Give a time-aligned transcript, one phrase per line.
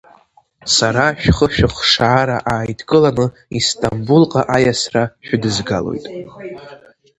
[0.75, 3.25] Сара шәхы шәыхшаара ааидкыланы
[3.57, 6.05] Истамбулҟа аиасра шәыдызгалоит.